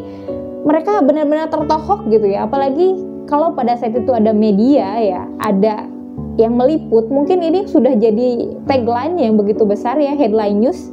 mereka 0.64 1.04
benar-benar 1.04 1.52
tertohok 1.52 2.08
gitu 2.08 2.26
ya. 2.26 2.48
Apalagi 2.48 2.96
kalau 3.28 3.52
pada 3.52 3.76
saat 3.76 3.94
itu 3.96 4.10
ada 4.12 4.32
media 4.32 5.00
ya 5.00 5.22
ada 5.40 5.88
yang 6.34 6.58
meliput 6.58 7.06
mungkin 7.08 7.40
ini 7.42 7.66
sudah 7.70 7.94
jadi 7.94 8.58
tagline 8.66 9.18
yang 9.18 9.38
begitu 9.38 9.62
besar 9.62 9.98
ya 10.02 10.18
headline 10.18 10.58
news 10.58 10.90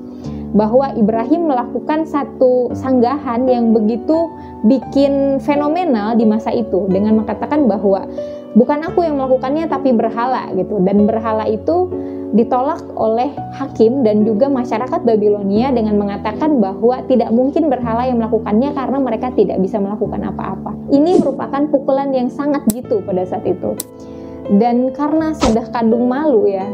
bahwa 0.51 0.91
Ibrahim 0.99 1.47
melakukan 1.47 2.03
satu 2.03 2.75
sanggahan 2.75 3.47
yang 3.47 3.71
begitu 3.71 4.27
bikin 4.67 5.39
fenomenal 5.39 6.19
di 6.19 6.27
masa 6.27 6.51
itu. 6.51 6.91
Dengan 6.91 7.23
mengatakan 7.23 7.71
bahwa 7.71 8.03
bukan 8.53 8.79
aku 8.83 9.07
yang 9.07 9.15
melakukannya 9.15 9.67
tapi 9.71 9.95
berhala 9.95 10.51
gitu 10.55 10.79
dan 10.83 11.07
berhala 11.07 11.47
itu 11.47 11.87
ditolak 12.31 12.79
oleh 12.95 13.27
hakim 13.59 14.07
dan 14.07 14.23
juga 14.23 14.47
masyarakat 14.47 15.03
Babilonia 15.03 15.67
dengan 15.75 15.99
mengatakan 15.99 16.63
bahwa 16.63 17.03
tidak 17.11 17.27
mungkin 17.35 17.67
berhala 17.67 18.07
yang 18.07 18.23
melakukannya 18.23 18.71
karena 18.71 18.97
mereka 19.03 19.35
tidak 19.35 19.59
bisa 19.59 19.83
melakukan 19.83 20.23
apa-apa. 20.31 20.71
Ini 20.95 21.19
merupakan 21.19 21.67
pukulan 21.67 22.15
yang 22.15 22.31
sangat 22.31 22.63
gitu 22.71 23.03
pada 23.03 23.27
saat 23.27 23.43
itu. 23.43 23.75
Dan 24.47 24.95
karena 24.95 25.35
sudah 25.35 25.67
kandung 25.75 26.07
malu 26.07 26.47
ya, 26.47 26.65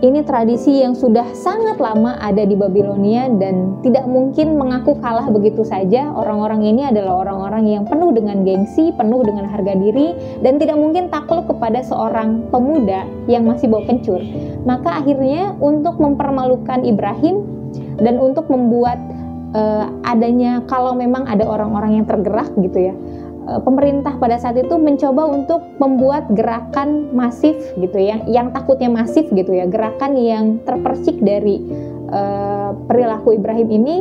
ini 0.00 0.24
tradisi 0.24 0.80
yang 0.80 0.96
sudah 0.96 1.36
sangat 1.36 1.76
lama 1.76 2.16
ada 2.24 2.40
di 2.48 2.56
Babilonia 2.56 3.28
dan 3.36 3.76
tidak 3.84 4.08
mungkin 4.08 4.56
mengaku 4.56 4.96
kalah 4.96 5.28
begitu 5.28 5.60
saja. 5.60 6.08
Orang-orang 6.16 6.64
ini 6.64 6.88
adalah 6.88 7.20
orang-orang 7.20 7.68
yang 7.68 7.84
penuh 7.84 8.08
dengan 8.16 8.40
gengsi, 8.40 8.96
penuh 8.96 9.20
dengan 9.20 9.44
harga 9.48 9.76
diri, 9.76 10.16
dan 10.40 10.56
tidak 10.56 10.80
mungkin 10.80 11.12
takluk 11.12 11.44
kepada 11.52 11.84
seorang 11.84 12.48
pemuda 12.48 13.04
yang 13.28 13.44
masih 13.44 13.68
bawa 13.68 13.84
kencur. 13.84 14.24
Maka 14.64 15.04
akhirnya 15.04 15.52
untuk 15.60 16.00
mempermalukan 16.00 16.80
Ibrahim 16.80 17.44
dan 18.00 18.16
untuk 18.16 18.48
membuat 18.48 18.96
uh, 19.52 19.92
adanya 20.08 20.64
kalau 20.64 20.96
memang 20.96 21.28
ada 21.28 21.44
orang-orang 21.44 22.00
yang 22.00 22.06
tergerak 22.08 22.50
gitu 22.56 22.90
ya 22.90 22.94
pemerintah 23.64 24.20
pada 24.20 24.36
saat 24.36 24.60
itu 24.60 24.76
mencoba 24.76 25.26
untuk 25.26 25.64
membuat 25.80 26.28
gerakan 26.36 27.10
masif 27.16 27.56
gitu 27.80 27.98
ya, 27.98 28.20
yang 28.28 28.52
takutnya 28.52 28.92
masif 28.92 29.26
gitu 29.32 29.50
ya, 29.50 29.66
gerakan 29.66 30.14
yang 30.14 30.44
terpersik 30.62 31.16
dari 31.18 31.58
uh, 32.12 32.76
perilaku 32.86 33.34
Ibrahim 33.34 33.68
ini, 33.72 33.96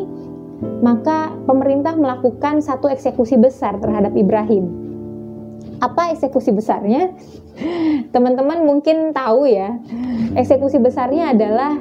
maka 0.83 1.33
pemerintah 1.47 1.95
melakukan 1.95 2.59
satu 2.59 2.91
eksekusi 2.91 3.39
besar 3.39 3.79
terhadap 3.79 4.13
Ibrahim. 4.13 4.69
Apa 5.79 6.11
eksekusi 6.11 6.51
besarnya? 6.51 7.15
Teman-teman 8.13 8.67
mungkin 8.67 9.15
tahu 9.15 9.47
ya, 9.47 9.79
eksekusi 10.35 10.77
besarnya 10.83 11.31
adalah 11.31 11.79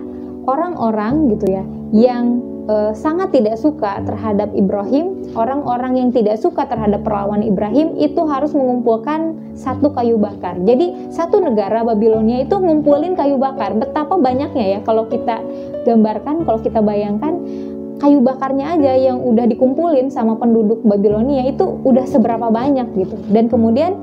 orang-orang 0.48 1.28
gitu 1.36 1.46
ya 1.52 1.64
yang 1.92 2.40
uh, 2.68 2.92
sangat 2.92 3.32
tidak 3.34 3.56
suka 3.56 4.04
terhadap 4.04 4.52
Ibrahim, 4.52 5.32
orang-orang 5.34 5.98
yang 5.98 6.08
tidak 6.12 6.38
suka 6.38 6.68
terhadap 6.68 7.02
perlawan 7.02 7.40
Ibrahim 7.40 7.96
itu 7.98 8.20
harus 8.28 8.52
mengumpulkan 8.52 9.34
satu 9.56 9.90
kayu 9.90 10.20
bakar. 10.20 10.54
Jadi 10.62 11.10
satu 11.10 11.42
negara 11.42 11.82
Babilonia 11.82 12.44
itu 12.44 12.54
ngumpulin 12.60 13.16
kayu 13.16 13.40
bakar. 13.40 13.74
Betapa 13.74 14.20
banyaknya 14.20 14.78
ya 14.78 14.80
kalau 14.84 15.08
kita 15.08 15.40
gambarkan, 15.88 16.44
kalau 16.44 16.60
kita 16.60 16.78
bayangkan 16.84 17.40
kayu 17.98 18.22
bakarnya 18.22 18.78
aja 18.78 18.94
yang 18.94 19.18
udah 19.26 19.50
dikumpulin 19.50 20.06
sama 20.12 20.38
penduduk 20.38 20.78
Babilonia 20.86 21.50
itu 21.50 21.66
udah 21.82 22.06
seberapa 22.06 22.46
banyak 22.46 22.94
gitu. 22.94 23.16
Dan 23.34 23.50
kemudian 23.50 23.98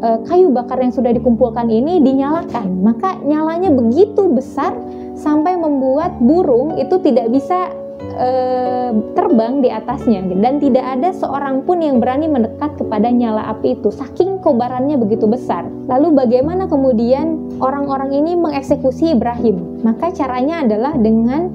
uh, 0.00 0.24
kayu 0.24 0.48
bakar 0.48 0.80
yang 0.80 0.94
sudah 0.94 1.12
dikumpulkan 1.12 1.68
ini 1.68 2.00
dinyalakan. 2.00 2.80
Maka 2.80 3.20
nyalanya 3.20 3.68
begitu 3.68 4.32
besar 4.32 4.72
sampai 5.20 5.52
membuat 5.60 6.16
burung 6.16 6.80
itu 6.80 6.96
tidak 7.04 7.28
bisa 7.28 7.68
uh, 8.16 8.90
terbang 9.14 9.60
di 9.60 9.68
atasnya 9.68 10.24
dan 10.40 10.58
tidak 10.58 10.84
ada 10.84 11.10
seorang 11.12 11.62
pun 11.64 11.80
yang 11.84 12.00
berani 12.00 12.26
mendekat 12.26 12.74
kepada 12.80 13.08
nyala 13.12 13.52
api 13.52 13.78
itu 13.78 13.92
saking 13.92 14.40
kobarannya 14.40 14.96
begitu 14.96 15.28
besar. 15.28 15.68
Lalu 15.88 16.16
bagaimana 16.16 16.66
kemudian 16.66 17.58
orang-orang 17.60 18.16
ini 18.16 18.36
mengeksekusi 18.36 19.14
Ibrahim? 19.14 19.82
Maka 19.84 20.12
caranya 20.14 20.64
adalah 20.64 20.96
dengan 20.96 21.52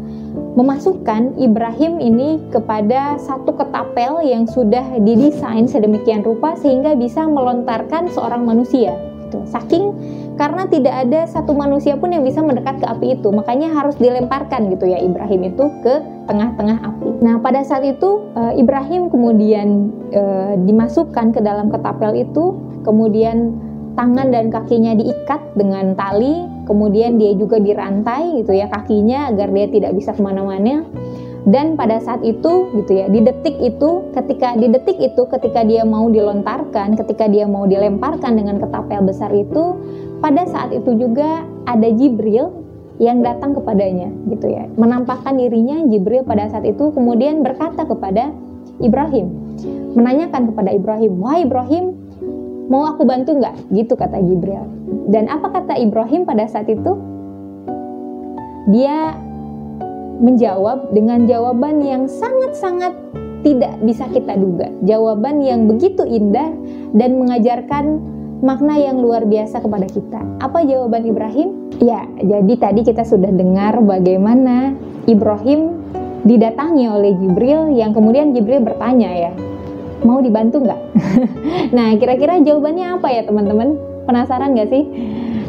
memasukkan 0.55 1.35
Ibrahim 1.35 1.99
ini 1.99 2.39
kepada 2.47 3.19
satu 3.19 3.51
ketapel 3.59 4.23
yang 4.23 4.47
sudah 4.47 4.99
didesain 5.03 5.67
sedemikian 5.67 6.23
rupa 6.23 6.55
sehingga 6.55 6.95
bisa 6.95 7.27
melontarkan 7.27 8.07
seorang 8.07 8.47
manusia. 8.47 8.95
Gitu. 9.35 9.51
Saking 9.51 9.83
karena 10.35 10.67
tidak 10.67 10.95
ada 11.07 11.19
satu 11.27 11.55
manusia 11.55 11.95
pun 11.95 12.11
yang 12.11 12.23
bisa 12.23 12.43
mendekat 12.43 12.79
ke 12.79 12.85
api 12.87 13.19
itu, 13.19 13.31
makanya 13.31 13.71
harus 13.71 13.95
dilemparkan 13.99 14.67
gitu 14.71 14.87
ya 14.87 14.99
Ibrahim 14.99 15.47
itu 15.47 15.63
ke 15.79 16.03
tengah-tengah 16.27 16.77
api. 16.83 17.09
Nah 17.23 17.39
pada 17.39 17.63
saat 17.63 17.87
itu 17.87 18.31
eh, 18.35 18.59
Ibrahim 18.59 19.07
kemudian 19.07 19.91
eh, 20.11 20.53
dimasukkan 20.59 21.35
ke 21.35 21.39
dalam 21.39 21.71
ketapel 21.71 22.19
itu, 22.19 22.59
kemudian 22.83 23.55
tangan 23.95 24.27
dan 24.27 24.51
kakinya 24.51 24.91
diikat 24.91 25.39
dengan 25.55 25.95
tali, 25.95 26.43
kemudian 26.67 27.15
dia 27.15 27.31
juga 27.39 27.63
dirantai 27.63 28.43
gitu 28.43 28.51
ya 28.51 28.67
kakinya 28.67 29.31
agar 29.31 29.47
dia 29.55 29.67
tidak 29.71 29.91
bisa 29.95 30.11
ke 30.11 30.19
mana-mana. 30.19 30.83
Dan 31.45 31.77
pada 31.77 32.01
saat 32.01 32.25
itu 32.25 32.73
gitu 32.73 32.91
ya, 32.91 33.05
di 33.05 33.21
detik 33.21 33.53
itu, 33.61 34.09
ketika 34.17 34.57
di 34.57 34.65
detik 34.65 34.97
itu, 34.97 35.29
ketika 35.29 35.61
dia 35.61 35.85
mau 35.85 36.09
dilontarkan, 36.09 36.97
ketika 36.97 37.29
dia 37.29 37.45
mau 37.45 37.69
dilemparkan 37.69 38.33
dengan 38.33 38.57
ketapel 38.57 39.05
besar 39.05 39.29
itu, 39.29 39.77
pada 40.25 40.49
saat 40.49 40.73
itu 40.73 40.97
juga 40.97 41.45
ada 41.69 41.85
Jibril 41.93 42.49
yang 42.97 43.21
datang 43.21 43.53
kepadanya 43.53 44.09
gitu 44.31 44.49
ya, 44.49 44.65
menampakkan 44.73 45.37
dirinya 45.37 45.85
Jibril 45.85 46.23
pada 46.25 46.47
saat 46.49 46.65
itu 46.65 46.95
kemudian 46.95 47.43
berkata 47.43 47.85
kepada 47.85 48.31
Ibrahim, 48.81 49.29
menanyakan 49.93 50.49
kepada 50.49 50.73
Ibrahim, 50.73 51.11
wahai 51.21 51.45
Ibrahim, 51.45 51.93
mau 52.71 52.89
aku 52.89 53.05
bantu 53.05 53.37
nggak? 53.37 53.69
Gitu 53.69 53.93
kata 53.93 54.17
Jibril. 54.17 54.65
Dan 55.13 55.29
apa 55.29 55.53
kata 55.53 55.77
Ibrahim 55.77 56.25
pada 56.25 56.49
saat 56.49 56.65
itu? 56.71 56.97
Dia 58.73 59.13
menjawab 60.19 60.95
dengan 60.95 61.27
jawaban 61.27 61.83
yang 61.83 62.07
sangat-sangat 62.07 62.95
tidak 63.45 63.77
bisa 63.85 64.09
kita 64.09 64.33
duga. 64.33 64.73
Jawaban 64.81 65.45
yang 65.45 65.69
begitu 65.69 66.01
indah 66.01 66.49
dan 66.97 67.21
mengajarkan 67.21 68.01
makna 68.41 68.75
yang 68.81 68.99
luar 68.99 69.23
biasa 69.23 69.61
kepada 69.61 69.85
kita. 69.85 70.19
Apa 70.41 70.65
jawaban 70.65 71.05
Ibrahim? 71.05 71.69
Ya, 71.77 72.09
jadi 72.19 72.53
tadi 72.57 72.81
kita 72.81 73.05
sudah 73.05 73.29
dengar 73.29 73.79
bagaimana 73.85 74.73
Ibrahim 75.05 75.77
didatangi 76.25 76.89
oleh 76.89 77.13
Jibril 77.21 77.77
yang 77.77 77.93
kemudian 77.93 78.33
Jibril 78.33 78.65
bertanya 78.65 79.29
ya, 79.29 79.31
mau 80.01 80.19
dibantu 80.25 80.65
nggak? 80.65 80.81
nah, 81.77 81.93
kira-kira 82.01 82.41
jawabannya 82.41 82.97
apa 82.97 83.07
ya 83.13 83.21
teman-teman? 83.29 83.77
Penasaran 84.09 84.57
nggak 84.57 84.69
sih? 84.73 84.83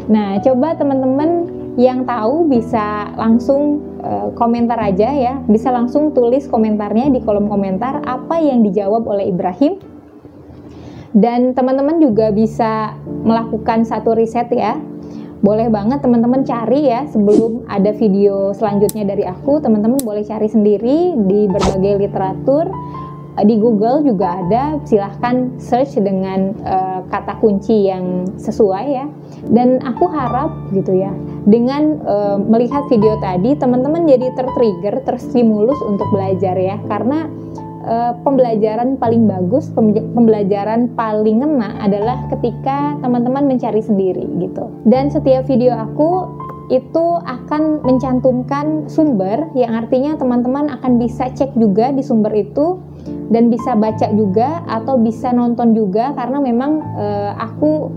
Nah, 0.07 0.37
coba 0.41 0.77
teman-teman 0.77 1.49
yang 1.77 2.05
tahu 2.09 2.49
bisa 2.49 3.13
langsung 3.17 3.86
uh, 4.01 4.27
komentar 4.37 4.77
aja 4.79 5.09
ya, 5.13 5.33
bisa 5.45 5.69
langsung 5.69 6.13
tulis 6.13 6.45
komentarnya 6.47 7.09
di 7.09 7.19
kolom 7.21 7.49
komentar 7.49 8.01
apa 8.05 8.41
yang 8.41 8.61
dijawab 8.61 9.05
oleh 9.05 9.29
Ibrahim. 9.29 9.81
Dan 11.17 11.57
teman-teman 11.57 11.97
juga 11.97 12.29
bisa 12.29 12.93
melakukan 13.03 13.87
satu 13.87 14.13
riset 14.13 14.53
ya. 14.53 14.77
Boleh 15.37 15.69
banget 15.69 16.01
teman-teman 16.01 16.41
cari 16.41 16.89
ya 16.89 17.05
sebelum 17.09 17.69
ada 17.69 17.93
video 17.93 18.57
selanjutnya 18.57 19.05
dari 19.05 19.21
aku, 19.21 19.61
teman-teman 19.61 20.01
boleh 20.01 20.25
cari 20.25 20.49
sendiri 20.49 21.13
di 21.29 21.45
berbagai 21.45 21.93
literatur 22.01 22.69
di 23.45 23.61
Google 23.61 24.01
juga 24.01 24.41
ada 24.41 24.81
silahkan 24.87 25.53
search 25.61 25.99
dengan 26.01 26.57
uh, 26.65 27.05
kata 27.11 27.37
kunci 27.37 27.85
yang 27.85 28.25
sesuai 28.39 28.85
ya. 28.89 29.05
Dan 29.53 29.77
aku 29.85 30.09
harap 30.09 30.73
gitu 30.73 30.97
ya 30.97 31.13
dengan 31.45 32.01
uh, 32.01 32.41
melihat 32.41 32.89
video 32.89 33.19
tadi 33.21 33.53
teman-teman 33.53 34.09
jadi 34.09 34.33
tertrigger 34.33 35.05
terstimulus 35.05 35.77
untuk 35.85 36.09
belajar 36.09 36.57
ya. 36.57 36.81
Karena 36.89 37.29
uh, 37.85 38.17
pembelajaran 38.25 38.97
paling 38.97 39.29
bagus 39.29 39.69
pembelajaran 40.17 40.97
paling 40.97 41.45
ngena 41.45 41.77
adalah 41.77 42.25
ketika 42.33 42.97
teman-teman 43.05 43.45
mencari 43.45 43.85
sendiri 43.85 44.25
gitu. 44.41 44.65
Dan 44.89 45.13
setiap 45.13 45.45
video 45.45 45.77
aku 45.77 46.25
itu 46.67 47.05
akan 47.23 47.79
mencantumkan 47.87 48.91
sumber 48.91 49.47
yang 49.55 49.71
artinya 49.71 50.19
teman-teman 50.19 50.67
akan 50.67 50.99
bisa 50.99 51.31
cek 51.31 51.55
juga 51.55 51.95
di 51.95 52.03
sumber 52.03 52.35
itu 52.35 52.75
dan 53.27 53.51
bisa 53.51 53.75
baca 53.75 54.07
juga 54.15 54.63
atau 54.67 54.95
bisa 54.99 55.35
nonton 55.35 55.75
juga 55.75 56.15
karena 56.15 56.39
memang 56.39 56.71
uh, 56.95 57.31
aku 57.35 57.91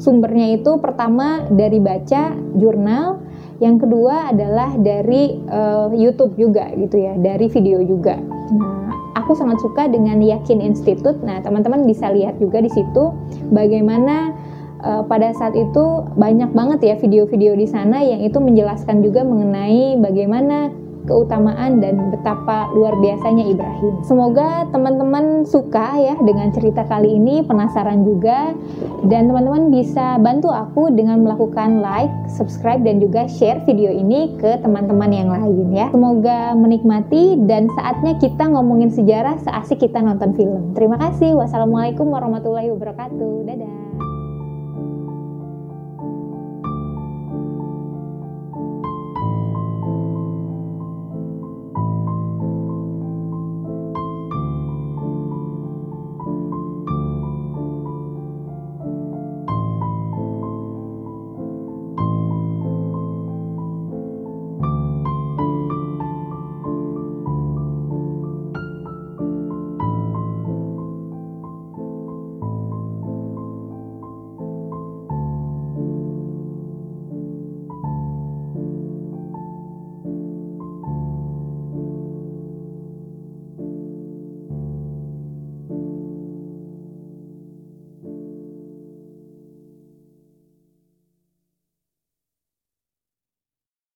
sumbernya 0.00 0.56
itu 0.56 0.80
pertama 0.80 1.44
dari 1.52 1.76
baca 1.76 2.32
jurnal, 2.56 3.20
yang 3.60 3.76
kedua 3.76 4.32
adalah 4.32 4.72
dari 4.80 5.36
uh, 5.52 5.92
YouTube 5.92 6.40
juga 6.40 6.72
gitu 6.72 6.96
ya, 6.96 7.12
dari 7.20 7.52
video 7.52 7.84
juga. 7.84 8.16
Nah, 8.56 8.96
aku 9.20 9.36
sangat 9.36 9.60
suka 9.60 9.92
dengan 9.92 10.24
Yakin 10.24 10.64
Institute. 10.64 11.20
Nah, 11.20 11.44
teman-teman 11.44 11.84
bisa 11.84 12.08
lihat 12.08 12.40
juga 12.40 12.64
di 12.64 12.72
situ 12.72 13.12
bagaimana 13.52 14.32
uh, 14.80 15.04
pada 15.04 15.36
saat 15.36 15.52
itu 15.52 16.08
banyak 16.16 16.48
banget 16.56 16.80
ya 16.80 16.94
video-video 16.96 17.52
di 17.52 17.68
sana 17.68 18.00
yang 18.00 18.24
itu 18.24 18.40
menjelaskan 18.40 19.04
juga 19.04 19.20
mengenai 19.20 20.00
bagaimana 20.00 20.72
keutamaan 21.08 21.80
dan 21.80 22.12
betapa 22.12 22.68
luar 22.72 22.96
biasanya 22.98 23.44
Ibrahim. 23.46 24.02
Semoga 24.04 24.68
teman-teman 24.74 25.44
suka 25.48 25.96
ya 25.96 26.14
dengan 26.20 26.52
cerita 26.52 26.84
kali 26.88 27.16
ini, 27.16 27.44
penasaran 27.44 28.04
juga 28.04 28.52
dan 29.08 29.30
teman-teman 29.30 29.72
bisa 29.72 30.20
bantu 30.20 30.52
aku 30.52 30.92
dengan 30.92 31.24
melakukan 31.24 31.80
like, 31.80 32.12
subscribe 32.28 32.82
dan 32.84 33.00
juga 33.00 33.24
share 33.30 33.62
video 33.64 33.88
ini 33.92 34.36
ke 34.36 34.60
teman-teman 34.60 35.10
yang 35.10 35.28
lain 35.32 35.72
ya. 35.72 35.88
Semoga 35.92 36.52
menikmati 36.56 37.40
dan 37.48 37.70
saatnya 37.78 38.16
kita 38.20 38.50
ngomongin 38.50 38.92
sejarah 38.92 39.38
seasik 39.40 39.80
kita 39.80 40.02
nonton 40.02 40.36
film. 40.36 40.72
Terima 40.76 41.00
kasih. 41.00 41.36
Wassalamualaikum 41.36 42.08
warahmatullahi 42.08 42.68
wabarakatuh. 42.74 43.48
Dadah. 43.48 43.79